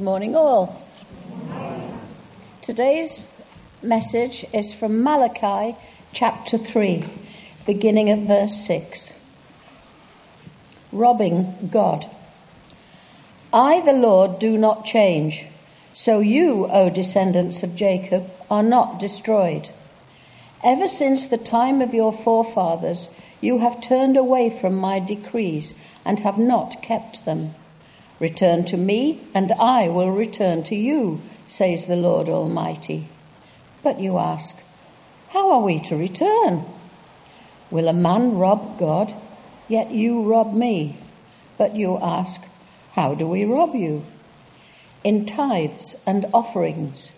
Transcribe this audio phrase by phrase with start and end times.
[0.00, 0.82] Good morning, all.
[2.62, 3.20] Today's
[3.82, 5.76] message is from Malachi
[6.14, 7.04] chapter 3,
[7.66, 9.12] beginning at verse 6.
[10.90, 12.06] Robbing God.
[13.52, 15.44] I, the Lord, do not change.
[15.92, 19.68] So you, O descendants of Jacob, are not destroyed.
[20.64, 23.10] Ever since the time of your forefathers,
[23.42, 25.74] you have turned away from my decrees
[26.06, 27.54] and have not kept them.
[28.20, 33.08] Return to me, and I will return to you, says the Lord Almighty.
[33.82, 34.62] But you ask,
[35.30, 36.66] How are we to return?
[37.70, 39.14] Will a man rob God?
[39.68, 40.98] Yet you rob me.
[41.56, 42.44] But you ask,
[42.92, 44.04] How do we rob you?
[45.02, 47.12] In tithes and offerings.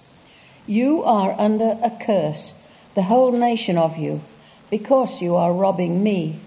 [0.69, 2.55] You are under a curse,
[2.95, 4.23] the whole nation of you,
[4.71, 6.39] because you are robbing me.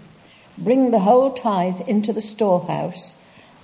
[0.57, 3.15] Bring the whole tithe into the storehouse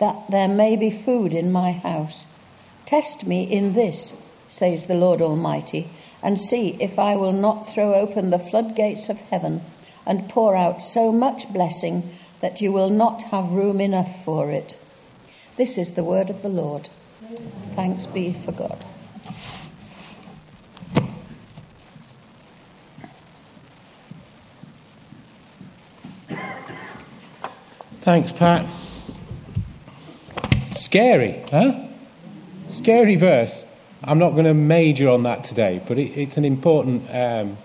[0.01, 2.25] that there may be food in my house.
[2.87, 5.91] Test me in this, says the Lord Almighty,
[6.23, 9.61] and see if I will not throw open the floodgates of heaven
[10.03, 14.75] and pour out so much blessing that you will not have room enough for it.
[15.55, 16.89] This is the word of the Lord.
[17.75, 18.83] Thanks be for God.
[28.01, 28.65] Thanks, Pat.
[30.91, 31.87] Scary, huh?
[32.67, 33.65] Scary verse.
[34.03, 37.57] I'm not going to major on that today, but it, it's an important um,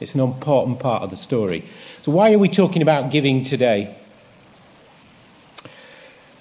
[0.00, 1.64] it's an important part of the story.
[2.02, 3.96] So, why are we talking about giving today?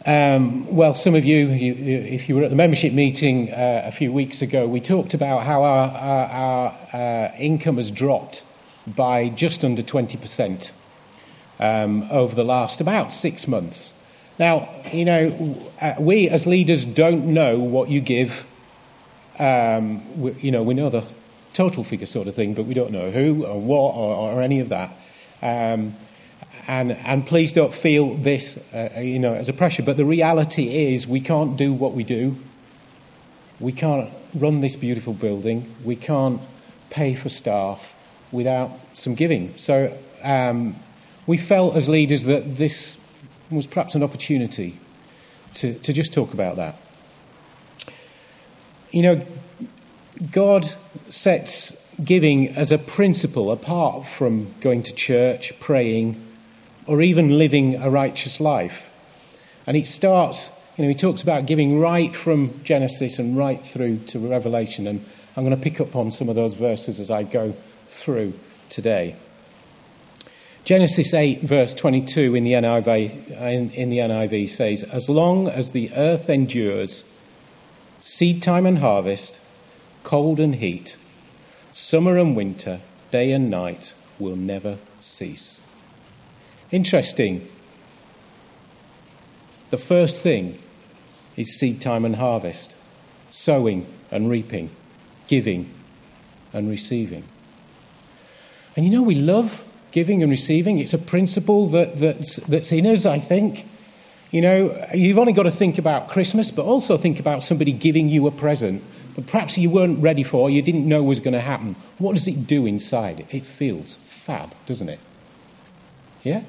[0.06, 3.94] Um, well, some of you, you, if you were at the membership meeting uh, a
[3.94, 8.44] few weeks ago, we talked about how our, our, our uh, income has dropped
[8.86, 10.74] by just under 20%
[11.62, 13.93] um, over the last about six months.
[14.40, 18.46] Now, you know, uh, we as leaders don't know what you give.
[19.38, 21.04] Um, we, you know, we know the
[21.54, 24.60] total figure sort of thing, but we don't know who or what or, or any
[24.60, 24.90] of that.
[25.42, 25.96] Um,
[26.68, 29.84] and, and please don't feel this, uh, you know, as a pressure.
[29.84, 32.38] But the reality is, we can't do what we do.
[33.60, 35.76] We can't run this beautiful building.
[35.84, 36.42] We can't
[36.90, 37.94] pay for staff
[38.32, 39.56] without some giving.
[39.58, 40.76] So um,
[41.28, 42.98] we felt as leaders that this
[43.56, 44.78] was perhaps an opportunity
[45.56, 46.76] to, to just talk about that.
[48.92, 49.26] You know,
[50.32, 50.74] God
[51.10, 56.20] sets giving as a principle apart from going to church, praying,
[56.86, 58.90] or even living a righteous life.
[59.66, 64.00] And it starts, you know, he talks about giving right from Genesis and right through
[64.08, 64.88] to Revelation.
[64.88, 65.06] And
[65.36, 67.54] I'm going to pick up on some of those verses as I go
[67.88, 68.34] through
[68.70, 69.16] today.
[70.66, 75.72] Genesis 8, verse 22 in the, NIV, in, in the NIV says, As long as
[75.72, 77.04] the earth endures,
[78.00, 79.42] seed time and harvest,
[80.06, 80.96] cold and heat,
[81.74, 82.80] summer and winter,
[83.12, 85.60] day and night will never cease.
[86.72, 87.46] Interesting.
[89.70, 90.60] The first thing
[91.36, 92.74] is seed time and harvest,
[93.32, 94.70] sowing and reaping,
[95.28, 95.74] giving
[96.54, 97.26] and receiving.
[98.78, 99.62] And you know, we love
[99.94, 100.80] giving and receiving.
[100.80, 103.66] It's a principle that, that's, that's in us, I think.
[104.32, 108.10] You know, you've only got to think about Christmas, but also think about somebody giving
[108.10, 108.84] you a present
[109.16, 111.76] that perhaps you weren't ready for, you didn't know was going to happen.
[112.00, 113.28] What does it do inside?
[113.30, 115.00] It feels fab, doesn't it?
[116.24, 116.42] Yeah?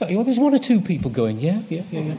[0.00, 2.14] Well, there's one or two people going, yeah, yeah, yeah, yeah.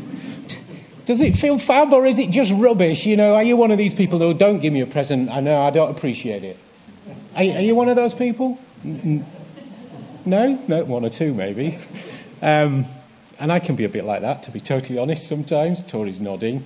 [1.05, 3.05] Does it feel fab or is it just rubbish?
[3.05, 5.29] You know, are you one of these people who don't give me a present?
[5.29, 6.57] I know, I don't appreciate it.
[7.35, 8.59] Are, are you one of those people?
[10.25, 11.79] No, no, one or two maybe.
[12.41, 12.85] Um,
[13.39, 15.81] and I can be a bit like that, to be totally honest, sometimes.
[15.81, 16.63] Tori's nodding.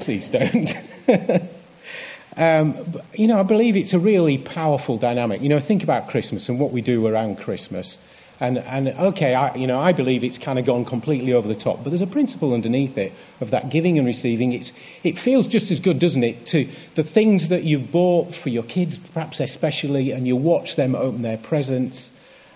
[0.00, 0.72] Please don't.
[2.36, 5.40] um, but, you know, I believe it's a really powerful dynamic.
[5.40, 7.98] You know, think about Christmas and what we do around Christmas.
[8.38, 11.54] And, and okay, I, you know, I believe it's kind of gone completely over the
[11.54, 14.52] top, but there's a principle underneath it of that giving and receiving.
[14.52, 14.72] It's,
[15.02, 18.62] it feels just as good, doesn't it, to the things that you've bought for your
[18.62, 22.10] kids, perhaps especially, and you watch them open their presents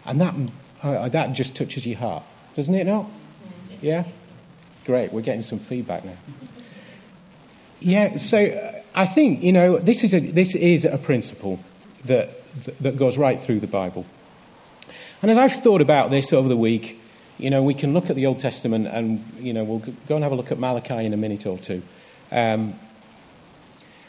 [0.05, 0.35] and that,
[0.83, 2.23] uh, that just touches your heart,
[2.55, 3.07] doesn't it not?
[3.81, 4.05] Yeah?
[4.85, 6.17] Great, we're getting some feedback now.
[7.81, 11.61] Yeah, so I think, you know, this is a, this is a principle
[12.05, 12.31] that,
[12.81, 14.05] that goes right through the Bible.
[15.23, 17.01] And as I've thought about this over the week,
[17.39, 20.23] you know, we can look at the Old Testament and, you know, we'll go and
[20.23, 21.83] have a look at Malachi in a minute or two.
[22.31, 22.75] Um,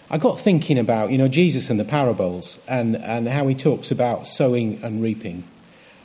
[0.09, 3.91] I got thinking about, you know, Jesus and the parables and, and how he talks
[3.91, 5.45] about sowing and reaping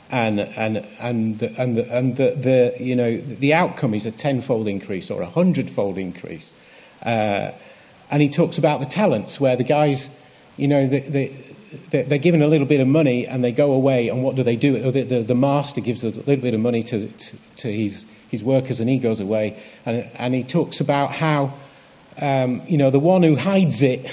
[0.09, 4.11] and and and the, and the, and the, the you know the outcome is a
[4.11, 6.53] tenfold increase or a hundredfold increase.
[7.03, 7.51] Uh,
[8.09, 10.09] and he talks about the talents where the guys,
[10.55, 14.07] you know, the, the, they're given a little bit of money and they go away,
[14.07, 14.91] and what do they do?
[14.91, 18.43] The, the, the master gives a little bit of money to, to, to, his, his
[18.43, 19.61] workers and he goes away.
[19.85, 21.53] And, and he talks about how,
[22.19, 24.09] um, you know, the one who hides it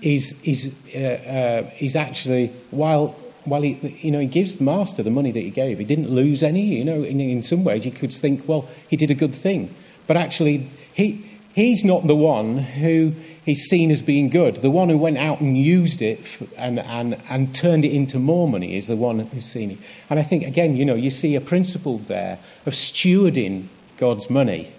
[0.00, 5.02] is, is, uh, uh, is actually, while, while he, you know, he gives the master
[5.02, 6.62] the money that he gave, he didn't lose any.
[6.62, 9.74] You know, in, in some ways you could think, well, he did a good thing.
[10.06, 13.14] But actually, he, he's not the one who
[13.46, 14.56] is seen as being good.
[14.56, 16.20] The one who went out and used it
[16.56, 19.78] and, and, and turned it into more money is the one who's seen it.
[20.08, 23.66] And I think, again, you know, you see a principle there of stewarding
[23.96, 24.72] God's money.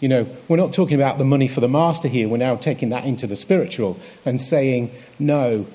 [0.00, 2.28] You know, we're not talking about the money for the master here.
[2.28, 5.66] We're now taking that into the spiritual and saying, no,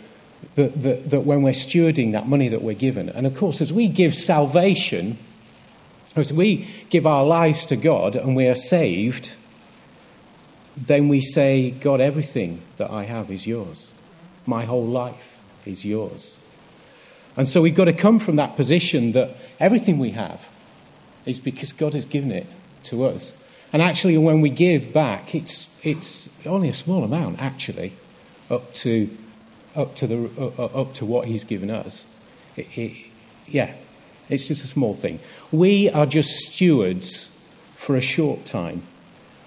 [0.55, 3.71] that, that, that when we're stewarding that money that we're given, and of course, as
[3.71, 5.17] we give salvation,
[6.15, 9.31] as we give our lives to God and we are saved,
[10.75, 13.87] then we say, God, everything that I have is yours.
[14.45, 16.35] My whole life is yours.
[17.35, 20.47] And so we've got to come from that position that everything we have
[21.25, 22.47] is because God has given it
[22.83, 23.33] to us.
[23.73, 27.93] And actually, when we give back, it's, it's only a small amount, actually,
[28.49, 29.09] up to,
[29.77, 32.05] up to, the, uh, up to what He's given us.
[32.55, 32.97] It, it,
[33.47, 33.73] yeah,
[34.29, 35.19] it's just a small thing.
[35.51, 37.29] We are just stewards
[37.75, 38.83] for a short time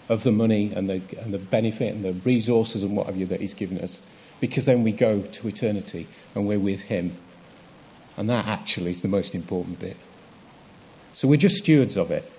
[0.09, 3.27] of the money and the, and the benefit and the resources and what have you
[3.27, 4.01] that He's given us,
[4.41, 7.17] because then we go to eternity and we're with Him.
[8.17, 9.97] And that actually is the most important bit.
[11.15, 12.31] So we're just stewards of it.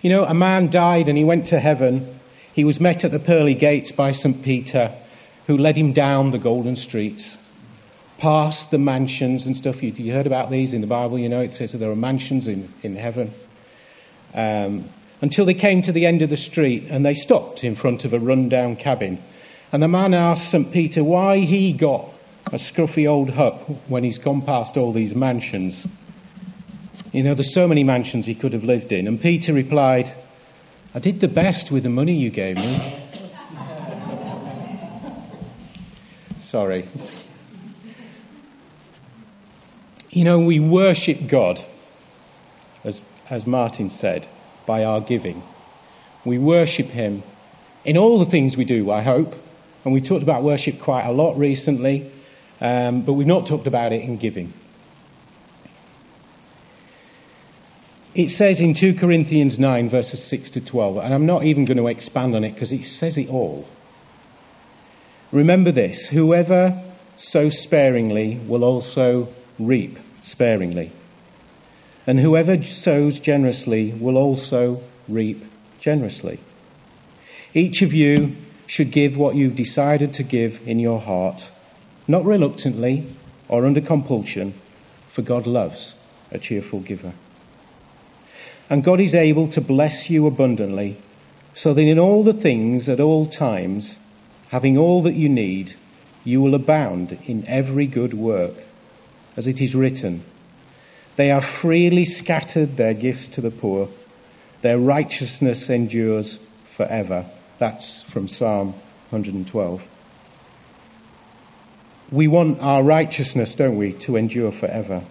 [0.00, 2.20] You know, a man died and he went to heaven.
[2.52, 4.42] He was met at the pearly gates by St.
[4.42, 4.92] Peter,
[5.48, 7.38] who led him down the golden streets,
[8.18, 9.82] past the mansions and stuff.
[9.82, 11.96] You, you heard about these in the Bible, you know, it says that there are
[11.96, 13.32] mansions in, in heaven.
[14.34, 14.90] Um,
[15.22, 18.12] until they came to the end of the street and they stopped in front of
[18.12, 19.22] a run-down cabin.
[19.72, 20.70] And the man asked St.
[20.70, 22.06] Peter why he got
[22.48, 23.54] a scruffy old hut
[23.88, 25.86] when he's gone past all these mansions.
[27.10, 29.08] You know, there's so many mansions he could have lived in.
[29.08, 30.12] And Peter replied,
[30.94, 33.07] I did the best with the money you gave me.
[36.48, 36.88] Sorry.
[40.08, 41.62] You know, we worship God,
[42.82, 44.26] as, as Martin said
[44.64, 45.42] by our giving.
[46.24, 47.22] We worship Him
[47.84, 49.34] in all the things we do, I hope.
[49.84, 52.10] And we talked about worship quite a lot recently,
[52.62, 54.54] um, but we've not talked about it in giving.
[58.14, 61.76] It says in 2 Corinthians 9, verses 6 to 12, and I'm not even going
[61.76, 63.68] to expand on it because it says it all.
[65.30, 66.82] Remember this whoever
[67.16, 69.28] sows sparingly will also
[69.58, 70.92] reap sparingly.
[72.06, 75.44] And whoever sows generously will also reap
[75.80, 76.40] generously.
[77.52, 78.36] Each of you
[78.66, 81.50] should give what you've decided to give in your heart,
[82.06, 83.04] not reluctantly
[83.48, 84.54] or under compulsion,
[85.08, 85.94] for God loves
[86.30, 87.12] a cheerful giver.
[88.70, 90.96] And God is able to bless you abundantly,
[91.54, 93.98] so that in all the things at all times,
[94.48, 95.74] having all that you need,
[96.24, 98.54] you will abound in every good work,
[99.36, 100.24] as it is written.
[101.16, 103.88] They have freely scattered their gifts to the poor.
[104.62, 107.26] Their righteousness endures forever.
[107.58, 108.72] That's from Psalm
[109.10, 109.86] 112.
[112.10, 115.02] We want our righteousness, don't we, to endure forever.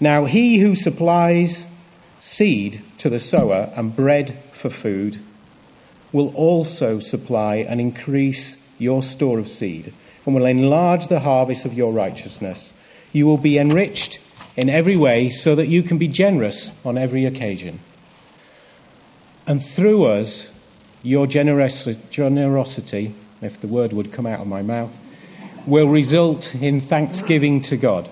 [0.00, 1.66] Now, he who supplies
[2.18, 5.20] seed to the sower and bread for food
[6.14, 9.92] will also supply and increase your store of seed
[10.24, 12.72] and will enlarge the harvest of your righteousness
[13.14, 14.18] you will be enriched
[14.56, 17.78] in every way so that you can be generous on every occasion.
[19.46, 20.50] And through us,
[21.02, 21.94] your generosity,
[23.40, 24.94] if the word would come out of my mouth,
[25.66, 28.10] will result in thanksgiving to God.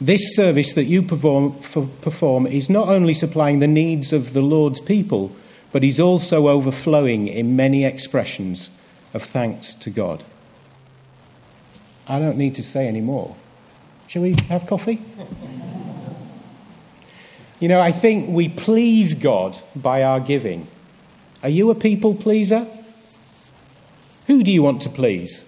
[0.00, 1.54] This service that you perform,
[2.00, 5.34] perform is not only supplying the needs of the Lord's people,
[5.72, 8.70] but he's also overflowing in many expressions
[9.14, 10.22] of thanks to God.
[12.06, 13.34] I don't need to say any more.
[14.06, 15.00] Shall we have coffee?
[17.60, 20.66] you know, I think we please God by our giving.
[21.42, 22.66] Are you a people pleaser?
[24.26, 25.44] Who do you want to please?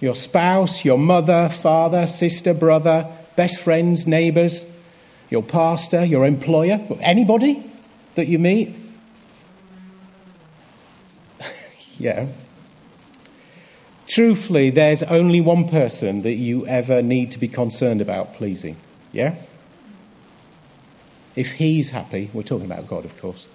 [0.00, 4.64] Your spouse, your mother, father, sister, brother, best friends, neighbours,
[5.28, 7.62] your pastor, your employer, anybody
[8.14, 8.74] that you meet?
[12.00, 12.26] Yeah,
[14.10, 18.76] Truthfully, there's only one person that you ever need to be concerned about pleasing.
[19.12, 19.36] Yeah?
[21.36, 23.46] If he's happy, we're talking about God, of course.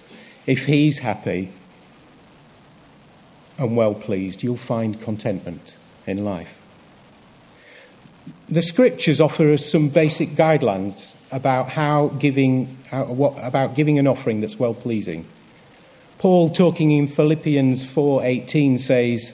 [0.48, 1.52] If he's happy,
[3.58, 5.75] and well pleased, you'll find contentment
[6.08, 6.62] in life.
[8.48, 14.08] The scriptures offer us some basic guidelines about how giving, uh, what, about giving an
[14.08, 15.25] offering that's well pleasing.
[16.25, 19.34] Paul, talking in Philippians 4:18, says,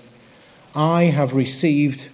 [0.75, 2.09] "I have received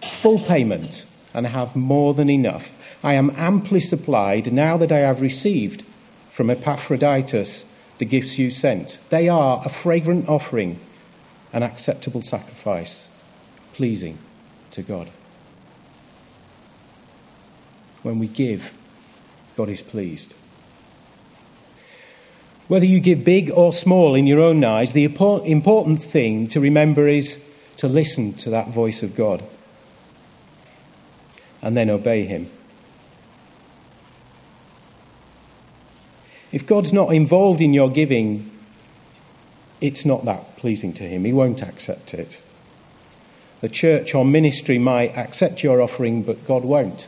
[0.00, 2.72] full payment and have more than enough.
[3.04, 5.84] I am amply supplied now that I have received
[6.30, 7.66] from Epaphroditus
[7.98, 9.00] the gifts you sent.
[9.10, 10.80] They are a fragrant offering,
[11.52, 13.08] an acceptable sacrifice,
[13.74, 14.16] pleasing
[14.70, 15.08] to God."
[18.02, 18.72] When we give,
[19.58, 20.32] God is pleased.
[22.72, 27.06] Whether you give big or small in your own eyes, the important thing to remember
[27.06, 27.38] is
[27.76, 29.42] to listen to that voice of God
[31.60, 32.48] and then obey Him.
[36.50, 38.50] If God's not involved in your giving,
[39.82, 41.26] it's not that pleasing to Him.
[41.26, 42.40] He won't accept it.
[43.60, 47.06] The church or ministry might accept your offering, but God won't.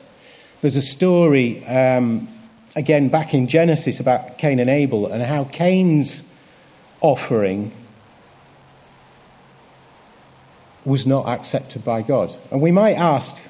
[0.61, 2.29] There's a story um,
[2.77, 6.23] again back in Genesis about Cain and Abel and how Cain's
[7.01, 7.73] offering
[10.85, 12.35] was not accepted by God.
[12.51, 13.43] And we might ask,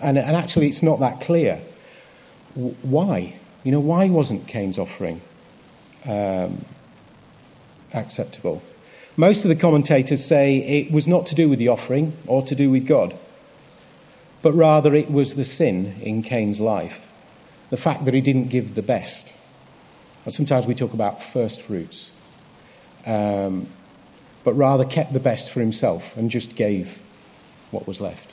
[0.00, 1.60] and, and actually it's not that clear,
[2.82, 3.34] why?
[3.62, 5.20] You know, why wasn't Cain's offering
[6.04, 6.64] um,
[7.92, 8.62] acceptable?
[9.16, 12.54] Most of the commentators say it was not to do with the offering or to
[12.54, 13.16] do with God,
[14.42, 17.07] but rather it was the sin in Cain's life
[17.70, 19.34] the fact that he didn't give the best.
[20.24, 22.10] And sometimes we talk about first fruits,
[23.06, 23.68] um,
[24.44, 27.02] but rather kept the best for himself and just gave
[27.70, 28.32] what was left.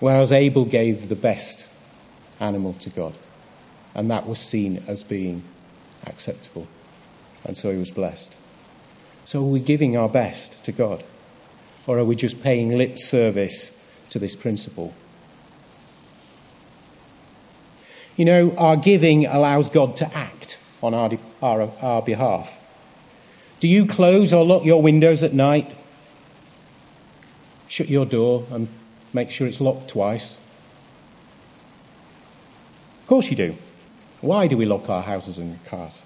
[0.00, 1.66] Whereas Abel gave the best
[2.40, 3.14] animal to God,
[3.94, 5.44] and that was seen as being
[6.06, 6.66] acceptable,
[7.44, 8.34] and so he was blessed.
[9.24, 11.04] So are we giving our best to God?
[11.86, 13.70] Or are we just paying lip service
[14.10, 14.94] to this principle?
[18.16, 21.10] You know, our giving allows God to act on our,
[21.42, 22.52] our, our behalf.
[23.60, 25.70] Do you close or lock your windows at night?
[27.68, 28.68] Shut your door and
[29.12, 30.36] make sure it's locked twice?
[33.00, 33.54] Of course you do.
[34.20, 36.02] Why do we lock our houses and cars?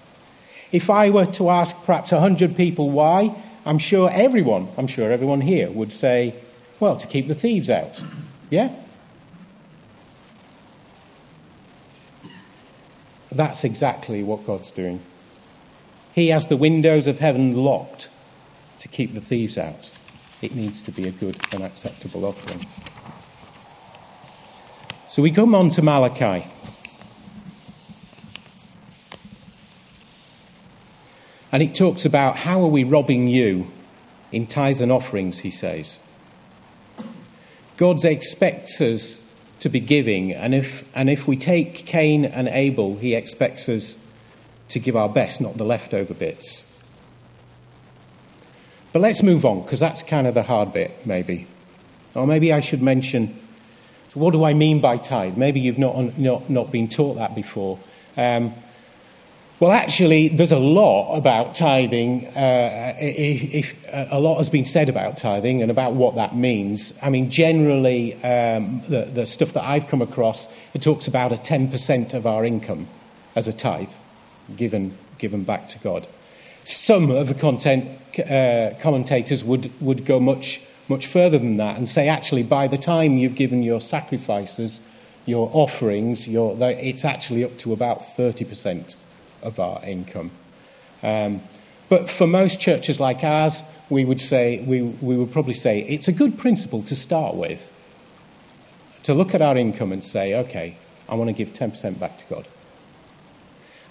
[0.71, 3.35] If I were to ask perhaps 100 people why,
[3.65, 6.33] I'm sure everyone, I'm sure everyone here would say,
[6.79, 8.01] well, to keep the thieves out.
[8.49, 8.71] Yeah?
[13.31, 15.01] That's exactly what God's doing.
[16.13, 18.09] He has the windows of heaven locked
[18.79, 19.91] to keep the thieves out.
[20.41, 22.65] It needs to be a good and acceptable offering.
[25.09, 26.47] So we come on to Malachi.
[31.51, 33.67] And it talks about how are we robbing you
[34.31, 35.97] in tithes and offerings, he says.
[37.77, 39.21] God expects us
[39.59, 40.33] to be giving.
[40.33, 43.97] And if, and if we take Cain and Abel, he expects us
[44.69, 46.63] to give our best, not the leftover bits.
[48.93, 51.47] But let's move on, because that's kind of the hard bit, maybe.
[52.15, 53.33] Or maybe I should mention
[54.13, 55.37] so what do I mean by tithe?
[55.37, 57.77] Maybe you've not, not, not been taught that before.
[58.15, 58.53] Um,
[59.59, 62.27] well, actually, there's a lot about tithing.
[62.27, 66.35] Uh, if, if, uh, a lot has been said about tithing and about what that
[66.35, 66.93] means.
[67.01, 71.37] I mean, generally, um, the, the stuff that I've come across, it talks about a
[71.37, 72.87] 10% of our income
[73.35, 73.89] as a tithe
[74.55, 76.05] given, given back to God.
[76.63, 81.89] Some of the content uh, commentators would, would go much, much further than that and
[81.89, 84.81] say, actually, by the time you've given your sacrifices,
[85.25, 88.95] your offerings, your, it's actually up to about 30%
[89.41, 90.31] of our income.
[91.03, 91.41] Um,
[91.89, 96.07] but for most churches like ours, we would say we, we would probably say it's
[96.07, 97.71] a good principle to start with.
[99.03, 100.77] To look at our income and say, okay,
[101.07, 102.47] I want to give 10% back to God.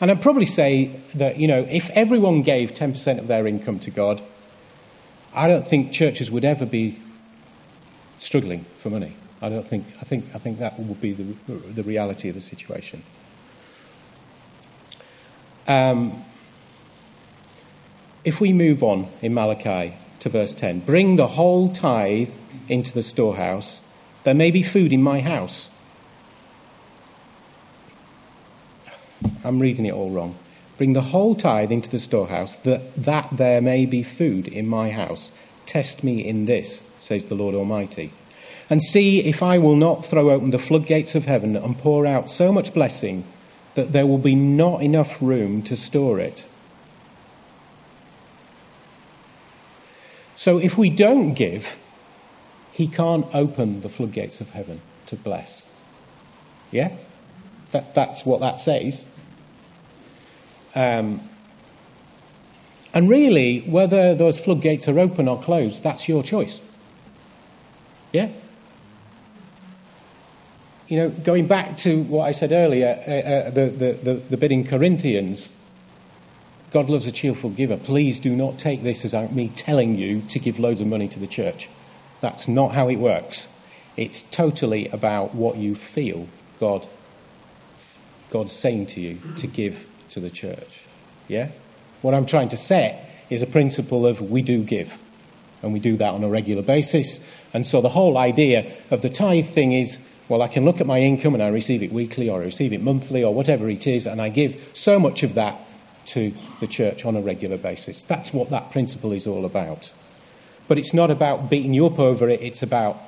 [0.01, 3.91] And I'd probably say that, you know, if everyone gave 10% of their income to
[3.91, 4.23] God,
[5.35, 6.99] I don't think churches would ever be
[8.19, 9.17] struggling for money.
[9.41, 12.41] I don't think, I think, I think that would be the, the reality of the
[12.41, 13.03] situation.
[15.67, 16.25] Um,
[18.25, 22.31] if we move on in Malachi to verse 10, bring the whole tithe
[22.69, 23.81] into the storehouse,
[24.25, 25.69] there may be food in my house.
[29.45, 30.37] I'm reading it all wrong.
[30.77, 34.91] Bring the whole tithe into the storehouse, that, that there may be food in my
[34.91, 35.33] house.
[35.65, 38.13] Test me in this, says the Lord Almighty.
[38.69, 42.29] And see if I will not throw open the floodgates of heaven and pour out
[42.29, 43.25] so much blessing
[43.77, 46.47] that there will be not enough room to store it.
[50.35, 51.77] So if we don't give,
[52.73, 55.69] he can't open the floodgates of heaven to bless.
[56.71, 56.97] Yeah?
[57.73, 59.07] That, that's what that says.
[60.75, 61.21] Um,
[62.95, 66.63] and really, whether those floodgates are open or closed, that's your choice.
[68.11, 68.31] Yeah?
[70.89, 74.37] You know, going back to what I said earlier, uh, uh, the, the, the, the
[74.37, 75.51] bit in Corinthians,
[76.71, 77.77] God loves a cheerful giver.
[77.77, 81.19] Please do not take this as me telling you to give loads of money to
[81.19, 81.69] the church.
[82.21, 83.49] That's not how it works.
[83.97, 86.29] It's totally about what you feel
[86.61, 86.87] God
[88.31, 90.83] God's saying to you to give to the church.
[91.29, 91.51] Yeah?
[92.03, 94.99] What I'm trying to set is a principle of we do give.
[95.63, 97.21] And we do that on a regular basis.
[97.55, 100.87] And so the whole idea of the tithe thing is well, I can look at
[100.87, 103.87] my income and I receive it weekly or I receive it monthly or whatever it
[103.87, 105.57] is, and I give so much of that
[106.07, 108.03] to the church on a regular basis.
[108.03, 109.93] That's what that principle is all about.
[110.69, 112.99] But it's not about beating you up over it, it's about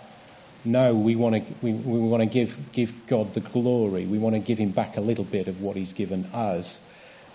[0.65, 4.05] no, we want to, we, we want to give, give God the glory.
[4.05, 6.81] We want to give him back a little bit of what he's given us.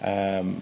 [0.02, 0.62] Um,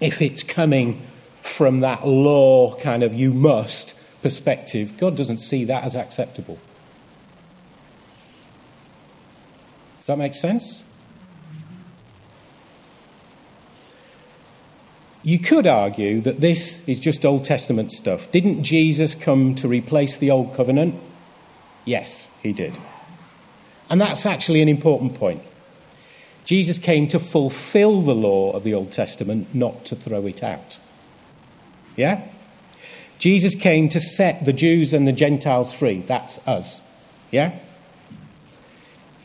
[0.00, 1.02] if it's coming
[1.42, 6.58] from that law kind of you must perspective, God doesn't see that as acceptable.
[9.97, 10.82] Does that make sense?
[15.22, 18.30] You could argue that this is just Old Testament stuff.
[18.32, 20.94] Didn't Jesus come to replace the Old Covenant?
[21.84, 22.78] Yes, he did.
[23.90, 25.42] And that's actually an important point.
[26.44, 30.78] Jesus came to fulfill the law of the Old Testament, not to throw it out.
[31.96, 32.26] Yeah?
[33.18, 36.00] Jesus came to set the Jews and the Gentiles free.
[36.00, 36.80] That's us.
[37.30, 37.58] Yeah?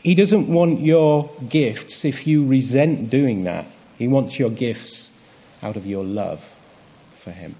[0.04, 3.64] He doesn't want your gifts if you resent doing that.
[3.96, 5.10] He wants your gifts
[5.62, 6.44] out of your love
[7.18, 7.56] for Him.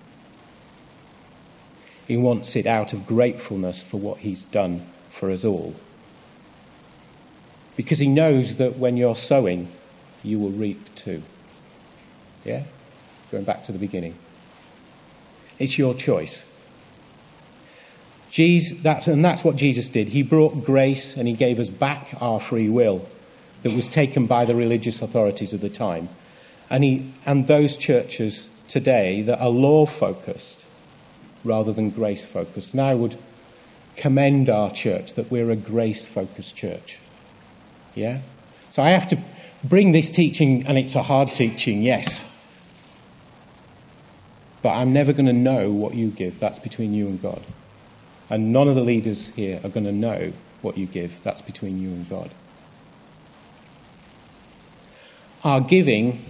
[2.06, 5.74] He wants it out of gratefulness for what He's done for us all.
[7.76, 9.72] Because He knows that when you're sowing,
[10.22, 11.22] you will reap too.
[12.44, 12.64] Yeah?
[13.30, 14.16] Going back to the beginning.
[15.58, 16.44] It's your choice.
[18.34, 20.08] Jesus, that's, and that's what Jesus did.
[20.08, 23.08] He brought grace and he gave us back our free will
[23.62, 26.08] that was taken by the religious authorities of the time.
[26.68, 30.64] And, he, and those churches today that are law focused
[31.44, 32.72] rather than grace focused.
[32.72, 33.16] And I would
[33.94, 36.98] commend our church that we're a grace focused church.
[37.94, 38.22] Yeah?
[38.72, 39.18] So I have to
[39.62, 42.24] bring this teaching, and it's a hard teaching, yes.
[44.60, 46.40] But I'm never going to know what you give.
[46.40, 47.44] That's between you and God.
[48.30, 50.32] And none of the leaders here are going to know
[50.62, 51.22] what you give.
[51.22, 52.30] That's between you and God.
[55.42, 56.24] Our giving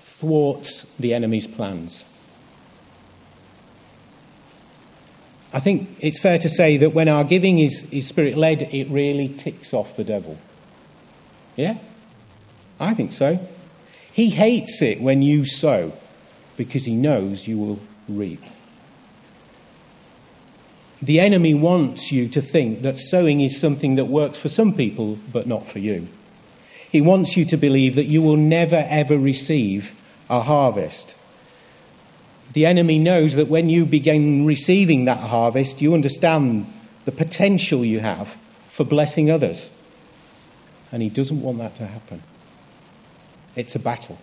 [0.00, 2.04] thwarts the enemy's plans.
[5.52, 8.88] I think it's fair to say that when our giving is, is spirit led, it
[8.88, 10.38] really ticks off the devil.
[11.56, 11.78] Yeah?
[12.78, 13.38] I think so.
[14.12, 15.92] He hates it when you sow
[16.56, 18.42] because he knows you will reap.
[21.00, 25.18] The enemy wants you to think that sowing is something that works for some people
[25.32, 26.08] but not for you.
[26.90, 29.94] He wants you to believe that you will never ever receive
[30.28, 31.14] a harvest.
[32.52, 36.72] The enemy knows that when you begin receiving that harvest, you understand
[37.04, 38.36] the potential you have
[38.70, 39.70] for blessing others.
[40.90, 42.22] And he doesn't want that to happen.
[43.54, 44.18] It's a battle.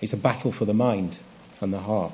[0.00, 1.18] It's a battle for the mind
[1.60, 2.12] and the heart.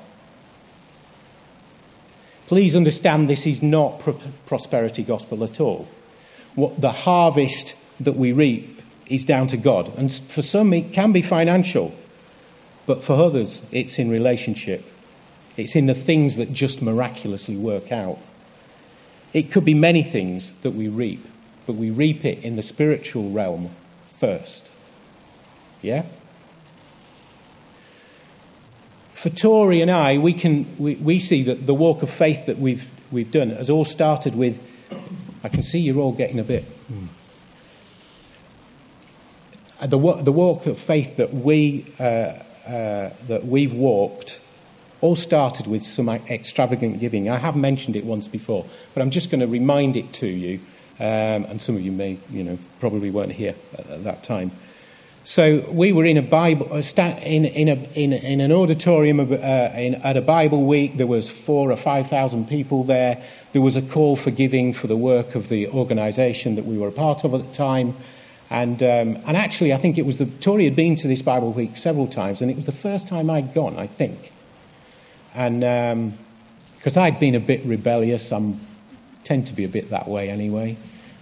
[2.51, 4.01] Please understand this is not
[4.45, 5.87] prosperity gospel at all.
[6.55, 9.97] What the harvest that we reap is down to God.
[9.97, 11.95] And for some, it can be financial,
[12.85, 14.85] but for others, it's in relationship
[15.57, 18.17] it's in the things that just miraculously work out.
[19.33, 21.25] It could be many things that we reap,
[21.67, 23.69] but we reap it in the spiritual realm
[24.19, 24.69] first.
[25.81, 26.05] Yeah?
[29.21, 32.57] For Tori and I, we, can, we, we see that the walk of faith that
[32.57, 34.59] we've, we've done has all started with.
[35.43, 36.63] I can see you're all getting a bit.
[36.63, 37.05] Hmm.
[39.85, 44.39] The, the walk of faith that, we, uh, uh, that we've walked
[45.01, 47.29] all started with some extravagant giving.
[47.29, 50.61] I have mentioned it once before, but I'm just going to remind it to you,
[50.99, 54.49] um, and some of you may, you know, probably weren't here at, at that time.
[55.23, 59.35] So we were in a Bible, in, in, a, in, in an auditorium of, uh,
[59.75, 60.97] in, at a Bible week.
[60.97, 63.23] There was four or five thousand people there.
[63.53, 66.87] There was a call for giving for the work of the organisation that we were
[66.87, 67.95] a part of at the time.
[68.49, 71.53] And, um, and actually, I think it was the Tori had been to this Bible
[71.53, 74.33] week several times, and it was the first time I'd gone, I think.
[75.35, 76.17] And um,
[76.81, 78.33] because I'd been a bit rebellious.
[78.33, 78.53] I
[79.23, 80.77] tend to be a bit that way anyway.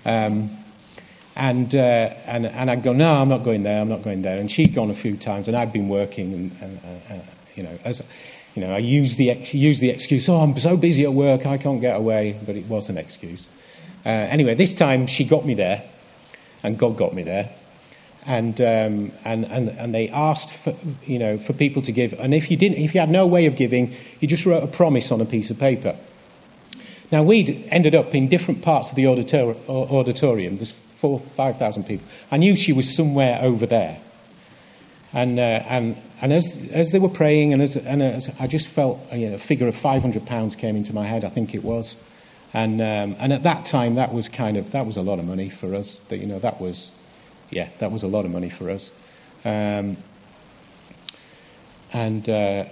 [0.05, 0.51] Um,
[1.35, 1.79] and, uh,
[2.25, 4.39] and, and I'd go, no, I'm not going there, I'm not going there.
[4.39, 7.19] And she'd gone a few times, and I'd been working, and, and uh, uh
[7.55, 8.01] you know, as
[8.55, 11.45] you know, I used the, ex- used the excuse, oh, I'm so busy at work,
[11.45, 13.47] I can't get away, but it was an excuse.
[14.05, 15.83] Uh, anyway, this time she got me there,
[16.63, 17.49] and God got me there.
[18.25, 22.13] And, um, and, and, and they asked for, you know, for people to give.
[22.13, 24.67] And if you, didn't, if you had no way of giving, you just wrote a
[24.67, 25.95] promise on a piece of paper.
[27.11, 30.57] Now, we'd ended up in different parts of the auditor- auditorium.
[30.57, 32.05] There's four, 5,000 people.
[32.29, 33.99] I knew she was somewhere over there.
[35.13, 38.67] And, uh, and, and as, as they were praying, and, as, and as I just
[38.67, 41.95] felt you know, a figure of £500 came into my head, I think it was.
[42.53, 45.25] And, um, and at that time, that was kind of, that was a lot of
[45.25, 45.95] money for us.
[46.09, 46.91] That, you know, that was,
[47.49, 48.91] yeah, that was a lot of money for us.
[49.45, 49.95] Um,
[51.93, 52.65] and, uh,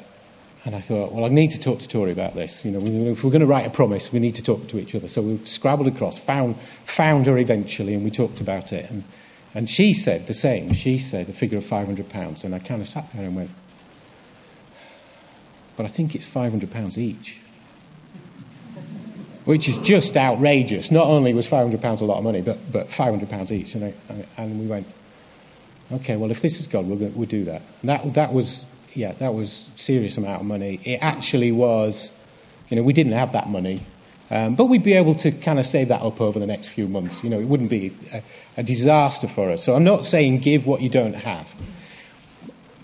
[0.67, 2.65] and I thought, well, I need to talk to Tori about this.
[2.65, 4.93] You know, if we're going to write a promise, we need to talk to each
[4.93, 5.07] other.
[5.07, 8.91] So we scrabbled across, found, found her eventually, and we talked about it.
[8.91, 9.05] And,
[9.55, 10.73] and she said the same.
[10.73, 12.43] She said a figure of £500.
[12.43, 13.49] And I kind of sat there and went,
[15.77, 17.37] but I think it's £500 each.
[19.45, 20.91] Which is just outrageous.
[20.91, 23.73] Not only was £500 a lot of money, but, but £500 each.
[23.73, 23.93] And, I,
[24.35, 24.85] and we went,
[25.93, 27.61] okay, well, if this is God, we'll, we'll do that.
[27.79, 28.65] And that, that was
[28.97, 30.79] yeah, that was serious amount of money.
[30.83, 32.11] It actually was,
[32.67, 33.83] you know, we didn't have that money,
[34.31, 36.87] um, but we'd be able to kind of save that up over the next few
[36.87, 37.23] months.
[37.23, 38.23] You know, it wouldn't be a,
[38.57, 39.63] a disaster for us.
[39.63, 41.47] So I'm not saying give what you don't have,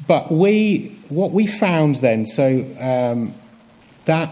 [0.08, 3.34] but we, what we found then, so um,
[4.06, 4.30] that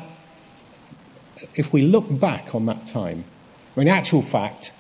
[1.56, 3.26] if we look back on that time,
[3.76, 4.72] in actual fact,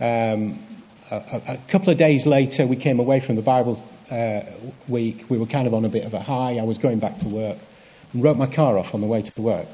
[0.00, 0.58] um,
[1.12, 4.42] a, a, couple of days later, we came away from the Bible uh,
[4.88, 6.58] week, we were kind of on a bit of a high.
[6.58, 7.58] I was going back to work
[8.12, 9.66] and wrote my car off on the way to work.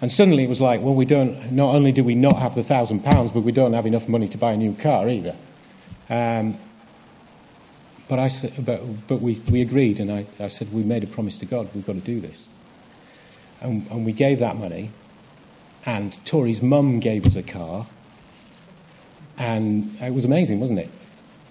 [0.00, 2.64] And suddenly it was like, well, we don't, not only do we not have the
[2.64, 5.36] thousand pounds, but we don't have enough money to buy a new car either.
[6.10, 6.58] Um,
[8.08, 11.06] but I said, but, but we, we agreed, and I, I said, we made a
[11.06, 12.46] promise to God, we've got to do this.
[13.60, 14.90] And, and we gave that money,
[15.86, 17.86] and Tori's mum gave us a car,
[19.38, 20.90] and it was amazing, wasn't it?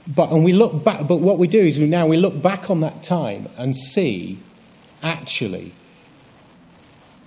[0.07, 2.69] But, and we look back, but what we do is we, now we look back
[2.69, 4.39] on that time and see
[5.03, 5.73] actually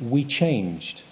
[0.01, 1.03] we changed.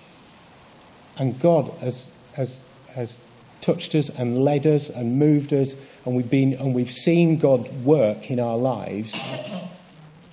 [1.16, 2.58] And God has, has,
[2.94, 3.20] has
[3.60, 7.70] touched us and led us and moved us, and we've, been, and we've seen God
[7.84, 9.18] work in our lives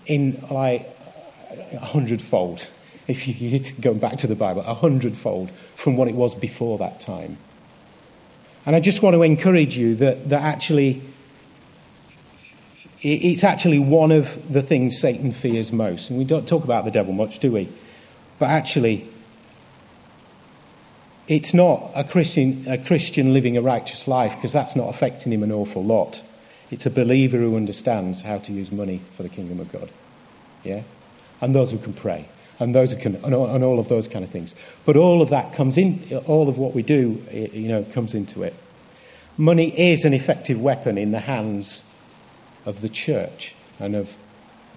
[0.06, 0.88] in like
[1.74, 2.68] a hundredfold.
[3.08, 7.00] If you go back to the Bible, a hundredfold from what it was before that
[7.00, 7.40] time.
[8.68, 11.02] And I just want to encourage you that, that actually
[13.02, 16.10] it's actually one of the things Satan fears most.
[16.10, 17.70] And we don't talk about the devil much, do we?
[18.40, 19.08] But actually,
[21.28, 25.44] it's not a Christian, a Christian living a righteous life because that's not affecting him
[25.44, 26.22] an awful lot.
[26.72, 29.90] It's a believer who understands how to use money for the kingdom of God.
[30.64, 30.84] Yeah?
[31.42, 32.28] And those who can pray.
[32.60, 34.54] And those who can, and all, of those kind of things.
[34.86, 38.44] But all of that comes in, all of what we do, you know, comes into
[38.44, 38.54] it.
[39.38, 41.84] Money is an effective weapon in the hands
[42.66, 44.16] of the church and of,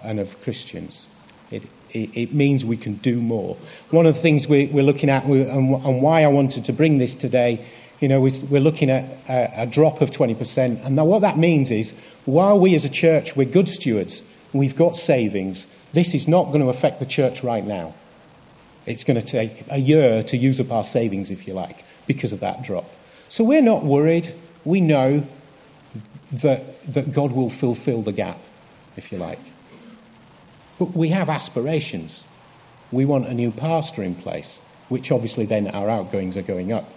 [0.03, 1.09] and of Christians.
[1.51, 3.57] It, it, it means we can do more.
[3.91, 6.99] One of the things we, are looking at, and, and, why I wanted to bring
[6.99, 7.65] this today,
[8.01, 10.85] you know, we're looking at a, a drop of 20%.
[10.85, 11.93] And now what that means is,
[12.25, 16.61] while we as a church, we're good stewards, we've got savings, this is not going
[16.61, 17.95] to affect the church right now.
[18.87, 22.33] It's going to take a year to use up our savings, if you like, because
[22.33, 22.91] of that drop.
[23.29, 24.35] So we're not worried.
[24.65, 25.27] We know
[26.33, 28.39] that, that God will fulfill the gap,
[28.97, 29.41] if you like.
[30.79, 32.25] But we have aspirations.
[32.91, 36.91] We want a new pastor in place, which obviously then our outgoings are going up.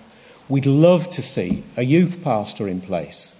[0.47, 3.33] We'd love to see a youth pastor in place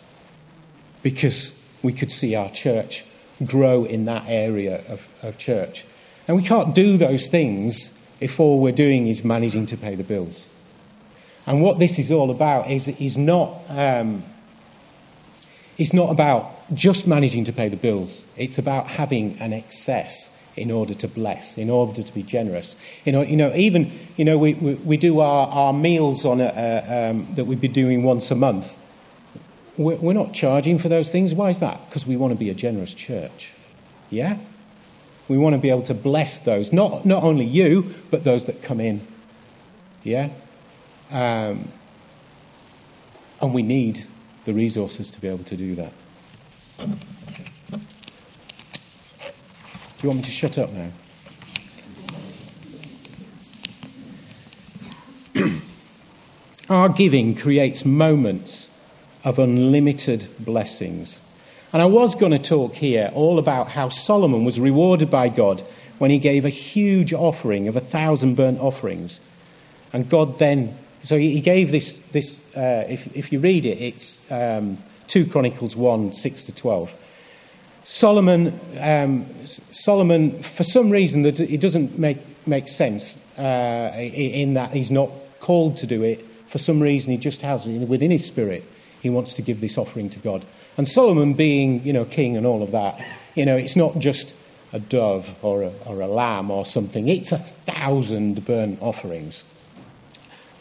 [1.03, 1.51] because
[1.83, 3.05] we could see our church
[3.45, 5.85] grow in that area of, of church.
[6.27, 10.03] And we can't do those things if all we're doing is managing to pay the
[10.03, 10.47] bills.
[11.45, 14.23] And what this is all about is, is not um,
[15.77, 20.71] it's not about just managing to pay the bills, it's about having an excess in
[20.71, 22.77] order to bless, in order to be generous.
[23.03, 26.39] You know, you know even you know, we, we, we do our, our meals on
[26.39, 28.73] a, uh, um, that we'd be doing once a month.
[29.77, 31.33] We're, we're not charging for those things.
[31.33, 31.81] Why is that?
[31.89, 33.51] Because we want to be a generous church.
[34.09, 34.37] Yeah?
[35.27, 38.61] We want to be able to bless those, not, not only you, but those that
[38.61, 39.05] come in.
[40.03, 40.29] Yeah?
[41.11, 41.67] Um,
[43.41, 44.05] and we need
[44.45, 45.91] the resources to be able to do that.
[46.79, 46.87] Do
[50.01, 50.91] you want me to shut up now?
[56.69, 58.69] Our giving creates moments
[59.23, 61.19] of unlimited blessings.
[61.73, 65.61] And I was going to talk here all about how Solomon was rewarded by God
[65.97, 69.19] when he gave a huge offering of a thousand burnt offerings.
[69.91, 74.19] And God then, so he gave this, this uh, if, if you read it, it's
[74.31, 76.91] um, 2 Chronicles 1 6 to 12.
[77.83, 84.71] Solomon, um, Solomon, for some reason, that it doesn't make, make sense uh, in that
[84.71, 86.25] he's not called to do it.
[86.47, 88.63] For some reason, he just has within his spirit,
[89.01, 90.43] he wants to give this offering to God.
[90.77, 92.99] And Solomon, being you know king and all of that,
[93.35, 94.33] you know, it's not just
[94.73, 97.07] a dove or a, or a lamb or something.
[97.07, 99.43] It's a thousand burnt offerings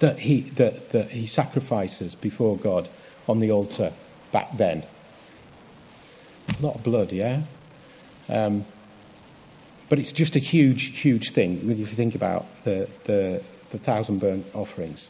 [0.01, 2.89] that he, that, that he sacrifices before God
[3.29, 3.93] on the altar
[4.33, 4.83] back then.
[6.59, 7.43] A lot of blood, yeah?
[8.29, 8.65] Um,
[9.89, 14.19] but it's just a huge, huge thing if you think about the, the, the thousand
[14.19, 15.09] burnt offerings.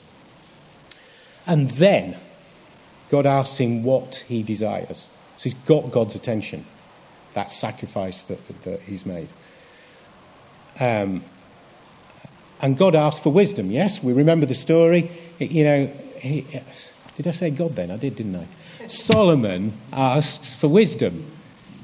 [1.47, 2.16] And then
[3.11, 5.11] God asks him what he desires.
[5.37, 6.64] So he's got God's attention,
[7.35, 9.29] that sacrifice that, that, that he's made.
[10.81, 11.25] Um,
[12.64, 14.03] and God asked for wisdom, yes?
[14.03, 15.11] We remember the story.
[15.38, 15.87] You know,
[16.18, 16.46] he,
[17.14, 17.90] did I say God then?
[17.90, 18.87] I did, didn't I?
[18.88, 21.31] Solomon asks for wisdom.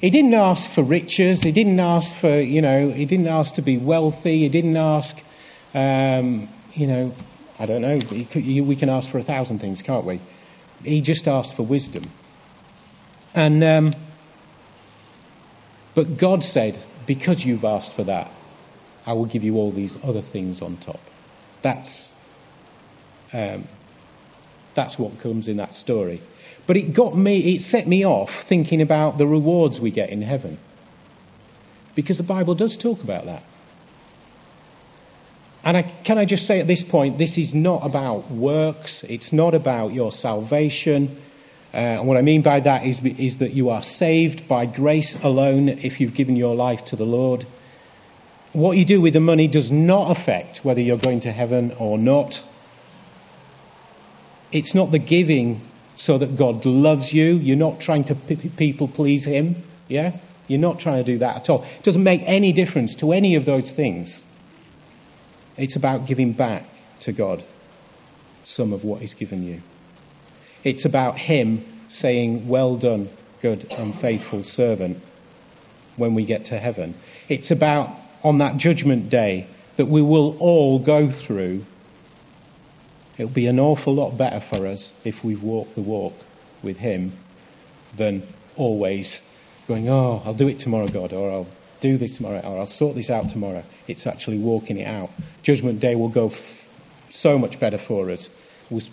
[0.00, 1.42] He didn't ask for riches.
[1.42, 4.38] He didn't ask for, you know, he didn't ask to be wealthy.
[4.38, 5.22] He didn't ask,
[5.74, 7.14] um, you know,
[7.58, 8.00] I don't know.
[8.34, 10.18] We can ask for a thousand things, can't we?
[10.82, 12.04] He just asked for wisdom.
[13.34, 13.92] And, um,
[15.94, 18.30] but God said, because you've asked for that,
[19.06, 21.00] I will give you all these other things on top.
[21.62, 22.10] That's,
[23.32, 23.64] um,
[24.74, 26.20] that's what comes in that story.
[26.66, 30.22] But it got me, it set me off thinking about the rewards we get in
[30.22, 30.58] heaven.
[31.94, 33.42] Because the Bible does talk about that.
[35.64, 39.32] And I, can I just say at this point, this is not about works, it's
[39.32, 41.16] not about your salvation.
[41.72, 45.22] Uh, and what I mean by that is, is that you are saved by grace
[45.22, 47.46] alone if you've given your life to the Lord.
[48.52, 51.96] What you do with the money does not affect whether you're going to heaven or
[51.96, 52.42] not.
[54.50, 55.60] It's not the giving
[55.94, 57.36] so that God loves you.
[57.36, 59.62] You're not trying to people please Him.
[59.86, 60.16] Yeah?
[60.48, 61.62] You're not trying to do that at all.
[61.78, 64.24] It doesn't make any difference to any of those things.
[65.56, 66.64] It's about giving back
[67.00, 67.44] to God
[68.44, 69.62] some of what He's given you.
[70.64, 73.10] It's about Him saying, Well done,
[73.40, 75.00] good and faithful servant,
[75.96, 76.94] when we get to heaven.
[77.28, 77.90] It's about
[78.22, 81.64] on that judgment day that we will all go through.
[83.16, 86.14] It'll be an awful lot better for us if we've walked the walk
[86.62, 87.12] with Him
[87.96, 88.22] than
[88.56, 89.22] always
[89.68, 91.48] going, Oh, I'll do it tomorrow, God, or I'll
[91.80, 93.64] do this tomorrow, or I'll sort this out tomorrow.
[93.88, 95.11] It's actually walking it out.
[95.42, 96.68] Judgment Day will go f-
[97.09, 98.28] so much better for us,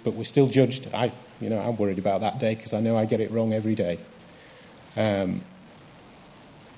[0.04, 0.88] but we're still judged.
[0.94, 1.12] I,
[1.42, 3.76] you know, I'm worried about that day because I know I get it wrong every
[3.76, 4.00] day.
[4.96, 5.42] Um,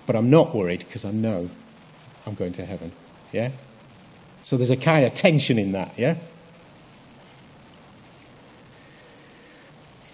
[0.05, 1.49] but I'm not worried because I know
[2.25, 2.91] I'm going to heaven.
[3.31, 3.51] Yeah?
[4.43, 6.15] So there's a kind of tension in that, yeah?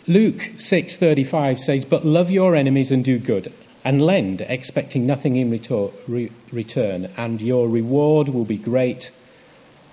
[0.07, 3.51] Luke 6:35 says, "But love your enemies and do good,
[3.83, 9.11] and lend, expecting nothing in return, and your reward will be great,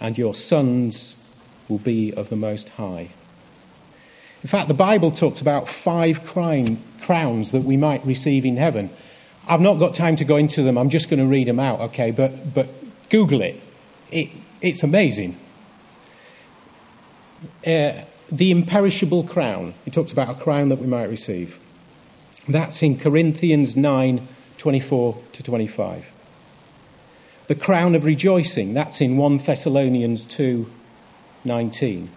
[0.01, 1.16] and your sons
[1.68, 3.09] will be of the Most High.
[4.42, 8.90] In fact, the Bible talks about five crowns that we might receive in heaven.
[9.48, 11.81] I've not got time to go into them, I'm just going to read them out,
[11.81, 12.11] okay?
[12.11, 12.68] But, but
[13.11, 13.61] Google it.
[14.11, 14.28] it
[14.61, 15.37] it's amazing.
[17.66, 17.92] Uh,
[18.31, 19.74] the imperishable crown.
[19.85, 21.59] It talks about a crown that we might receive.
[22.48, 24.28] That's in Corinthians 9
[24.59, 26.12] 24 to 25.
[27.48, 30.70] The crown of rejoicing, that's in 1 Thessalonians 2
[31.44, 32.11] 19.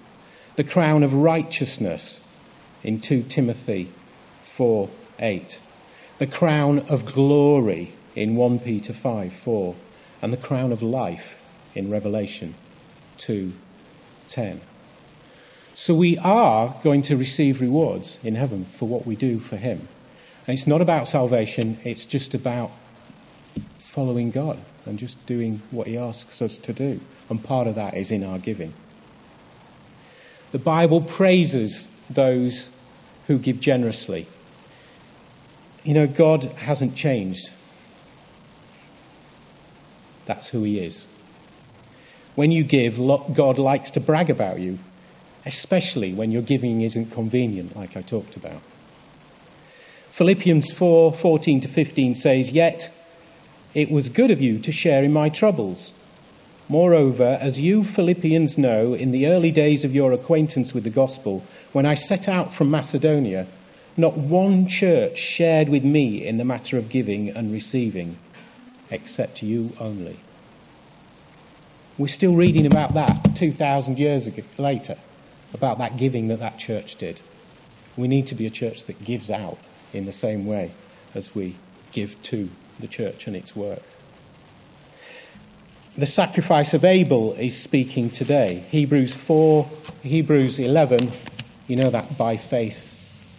[0.56, 2.22] The crown of righteousness
[2.84, 3.92] in 2 Timothy
[4.44, 5.60] 4 8.
[6.18, 9.76] The crown of glory in 1 Peter 5 4.
[10.22, 11.44] And the crown of life
[11.76, 12.56] in Revelation
[13.18, 13.54] 2
[14.30, 14.62] 10.
[15.74, 19.90] So we are going to receive rewards in heaven for what we do for Him.
[20.48, 22.72] And it's not about salvation, it's just about
[23.80, 27.02] following God and just doing what He asks us to do.
[27.30, 28.74] And part of that is in our giving.
[30.54, 32.70] The Bible praises those
[33.28, 34.28] who give generously.
[35.86, 37.52] You know, God hasn't changed.
[40.26, 41.06] That's who He is.
[42.34, 44.80] When you give, God likes to brag about you,
[45.46, 48.62] especially when your giving isn't convenient, like I talked about.
[50.10, 52.92] Philippians 4 14 to 15 says, Yet
[53.74, 55.94] it was good of you to share in my troubles.
[56.68, 61.44] Moreover, as you Philippians know, in the early days of your acquaintance with the gospel,
[61.74, 63.46] when I set out from Macedonia,
[63.98, 68.18] not one church shared with me in the matter of giving and receiving,
[68.90, 70.20] except you only.
[71.98, 74.98] We're still reading about that 2,000 years later,
[75.54, 77.22] about that giving that that church did.
[77.96, 79.58] We need to be a church that gives out
[79.94, 80.74] in the same way
[81.14, 81.56] as we
[81.94, 83.82] give to the church and its work.
[85.98, 88.66] The sacrifice of Abel is speaking today.
[88.70, 89.70] Hebrews 4,
[90.04, 91.14] Hebrews 11,
[91.70, 92.82] you know that by faith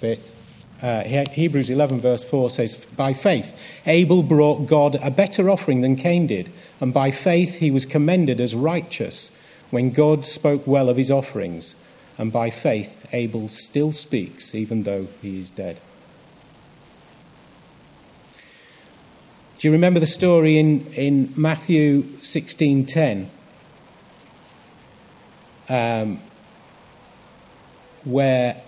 [0.00, 0.35] bit.
[0.82, 5.96] Uh, Hebrews 11, verse 4 says, By faith, Abel brought God a better offering than
[5.96, 9.30] Cain did, and by faith he was commended as righteous
[9.70, 11.74] when God spoke well of his offerings.
[12.18, 15.80] And by faith, Abel still speaks, even though he is dead.
[19.58, 23.28] Do you remember the story in, in Matthew 16.10?
[25.68, 26.20] Um,
[28.04, 28.62] where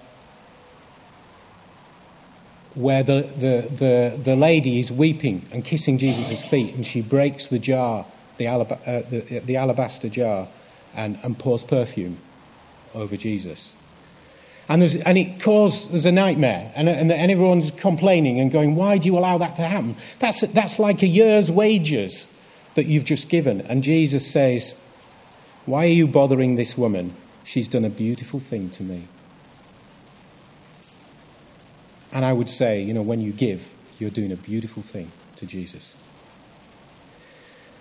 [2.79, 7.49] where the, the, the, the lady is weeping and kissing Jesus' feet, and she breaks
[7.49, 10.47] the jar, the, alab- uh, the, the alabaster jar,
[10.95, 12.19] and, and pours perfume
[12.95, 13.75] over Jesus.
[14.69, 19.07] And, and it causes a nightmare, and, and, and everyone's complaining and going, Why do
[19.07, 19.97] you allow that to happen?
[20.21, 22.29] That's, that's like a year's wages
[22.77, 23.61] that you've just given.
[23.63, 24.77] And Jesus says,
[25.67, 27.17] Why are you bothering this woman?
[27.43, 29.09] She's done a beautiful thing to me.
[32.13, 33.69] And I would say, you know, when you give,
[33.99, 35.95] you're doing a beautiful thing to Jesus.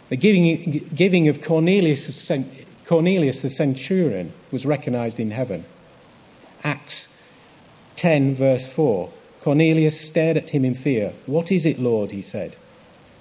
[0.09, 2.31] The giving, giving of Cornelius,
[2.85, 5.65] Cornelius the centurion was recognized in heaven.
[6.63, 7.07] Acts
[7.97, 9.11] 10, verse 4.
[9.41, 11.13] Cornelius stared at him in fear.
[11.25, 12.11] What is it, Lord?
[12.11, 12.55] he said.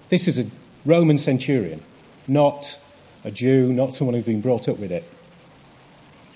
[0.08, 0.46] This is a
[0.84, 1.82] Roman centurion,
[2.28, 2.78] not
[3.24, 5.04] a Jew, not someone who's been brought up with it.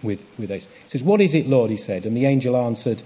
[0.03, 0.67] With, with this.
[0.67, 1.71] He says, What is it, Lord?
[1.71, 2.07] he said.
[2.07, 3.03] And the angel answered,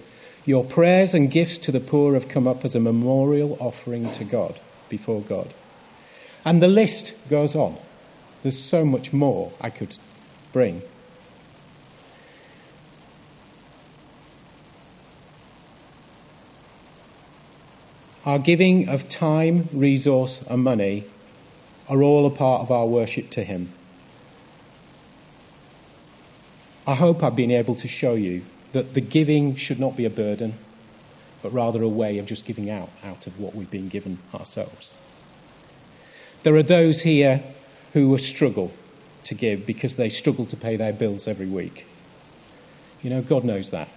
[0.47, 4.25] Your prayers and gifts to the poor have come up as a memorial offering to
[4.25, 5.55] God, before God.
[6.45, 7.79] And the list goes on.
[8.43, 9.97] There's so much more I could
[10.53, 10.83] bring.
[18.27, 21.05] Our giving of time, resource, and money
[21.89, 23.73] are all a part of our worship to Him.
[26.87, 30.11] I hope I've been able to show you that the giving should not be a
[30.11, 30.55] burden,
[31.43, 34.93] but rather a way of just giving out out of what we've been given ourselves.
[36.43, 37.43] There are those here
[37.95, 38.73] who struggle
[39.25, 41.87] to give because they struggle to pay their bills every week.
[43.03, 43.89] You know, God knows that.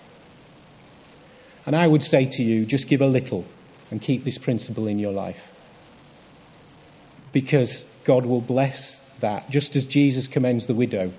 [1.66, 3.46] And I would say to you, just give a little
[3.90, 5.52] and keep this principle in your life.
[7.34, 11.12] Because God will bless that, just as Jesus commends the widow.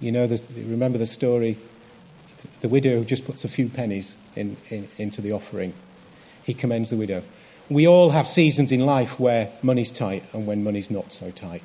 [0.00, 1.58] You know, remember the story?
[2.60, 5.74] The widow just puts a few pennies in, in, into the offering.
[6.42, 7.22] He commends the widow.
[7.70, 11.62] We all have seasons in life where money's tight and when money's not so tight.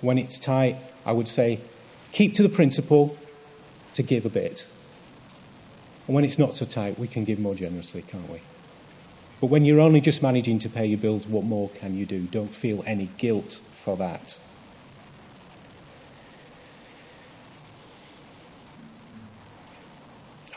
[0.00, 1.60] When it's tight, I would say
[2.12, 3.16] keep to the principle
[3.94, 4.66] to give a bit.
[6.06, 8.40] And when it's not so tight, we can give more generously, can't we?
[9.40, 12.22] But when you're only just managing to pay your bills, what more can you do?
[12.22, 14.36] Don't feel any guilt for that.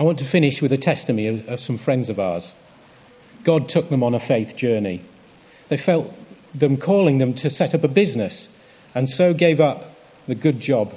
[0.01, 2.55] I want to finish with a testimony of, of, some friends of ours.
[3.43, 5.03] God took them on a faith journey.
[5.67, 6.11] They felt
[6.55, 8.49] them calling them to set up a business
[8.95, 9.93] and so gave up
[10.25, 10.95] the good job,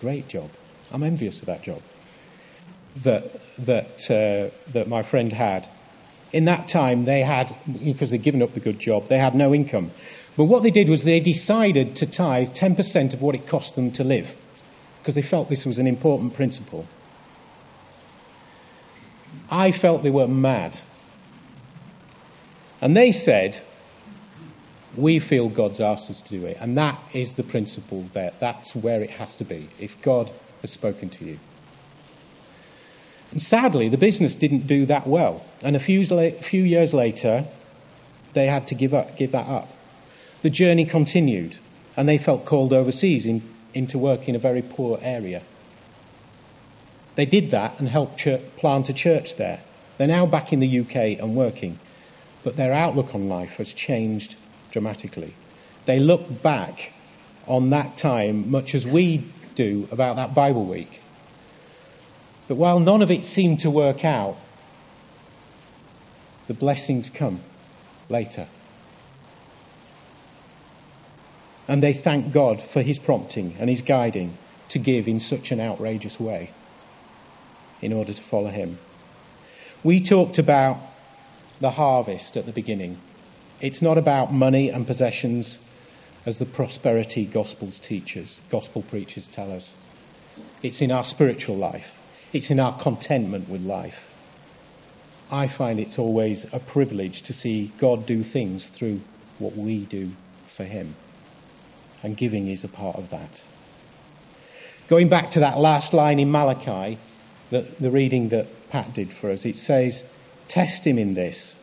[0.00, 0.48] great job.
[0.92, 1.82] I'm envious of that job
[3.02, 5.66] that, that, uh, that my friend had
[6.32, 7.52] in that time, they had,
[7.84, 9.90] because they'd given up the good job, they had no income.
[10.36, 13.90] But what they did was they decided to tithe 10% of what it cost them
[13.90, 14.36] to live,
[15.00, 16.86] because they felt this was an important principle.
[19.50, 20.78] I felt they were mad.
[22.80, 23.60] And they said,
[24.96, 26.56] We feel God's asked us to do it.
[26.60, 28.32] And that is the principle there.
[28.40, 30.30] That's where it has to be, if God
[30.62, 31.38] has spoken to you.
[33.30, 35.44] And sadly, the business didn't do that well.
[35.62, 37.44] And a few, few years later,
[38.32, 39.68] they had to give, up, give that up.
[40.42, 41.56] The journey continued,
[41.96, 43.42] and they felt called overseas in,
[43.74, 45.42] into work in a very poor area.
[47.16, 49.60] They did that and helped church, plant a church there.
[49.98, 51.78] They're now back in the UK and working,
[52.42, 54.36] but their outlook on life has changed
[54.70, 55.34] dramatically.
[55.86, 56.92] They look back
[57.46, 61.02] on that time much as we do about that Bible week
[62.46, 64.36] that while none of it seemed to work out,
[66.48, 67.40] the blessings come
[68.08, 68.48] later.
[71.68, 74.36] And they thank God for his prompting and his guiding
[74.70, 76.50] to give in such an outrageous way
[77.82, 78.78] in order to follow him.
[79.82, 80.78] We talked about
[81.60, 82.98] the harvest at the beginning.
[83.60, 85.58] It's not about money and possessions
[86.26, 89.72] as the prosperity gospels teachers, gospel preachers tell us.
[90.62, 91.98] It's in our spiritual life.
[92.32, 94.10] It's in our contentment with life.
[95.30, 99.00] I find it's always a privilege to see God do things through
[99.38, 100.12] what we do
[100.48, 100.96] for Him.
[102.02, 103.42] And giving is a part of that.
[104.88, 106.98] Going back to that last line in Malachi,
[107.50, 110.04] the, the reading that Pat did for us, it says,
[110.48, 111.54] Test Him in this.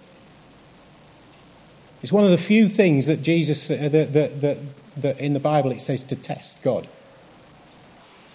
[2.02, 4.58] It's one of the few things that Jesus, uh, that, that, that,
[4.98, 6.88] that in the Bible it says to test God.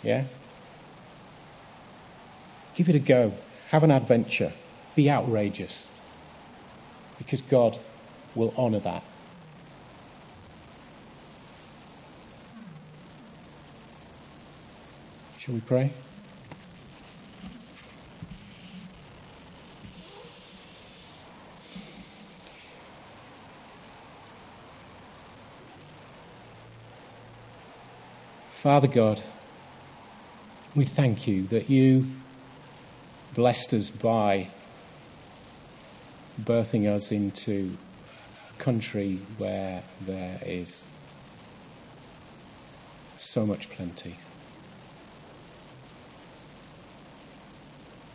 [0.03, 0.25] Yeah?
[2.75, 3.35] Give it a go.
[3.71, 4.53] Have an adventure.
[4.95, 5.87] Be outrageous.
[7.19, 7.79] Because God
[8.35, 9.05] will honour that.
[15.39, 15.93] Shall we pray?
[28.63, 29.21] Father God,
[30.77, 32.07] we thank you that you
[33.35, 34.47] blessed us by
[36.41, 37.77] birthing us into
[38.49, 40.85] a country where there is
[43.19, 44.15] so much plenty.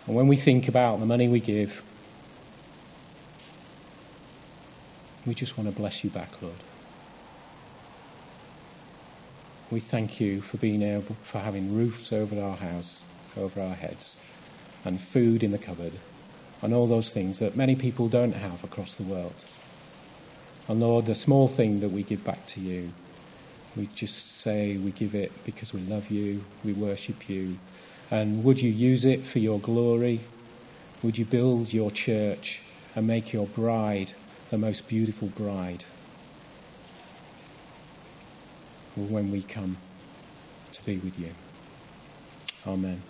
[0.05, 1.83] And when we think about the money we give,
[5.25, 6.55] we just want to bless you back, Lord.
[9.69, 13.01] We thank you for being able, for having roofs over our house,
[13.35, 14.17] over our heads,
[14.85, 15.93] and food in the cupboard,
[16.61, 19.43] and all those things that many people don't have across the world.
[20.69, 22.93] And Lord, the small thing that we give back to you,
[23.75, 27.59] we just say we give it because we love you, we worship you,
[28.09, 30.21] and would you use it for your glory?
[31.03, 32.61] Would you build your church
[32.95, 34.13] and make your bride
[34.49, 35.83] the most beautiful bride?
[39.05, 39.77] when we come
[40.73, 41.33] to be with you.
[42.65, 43.01] Amen.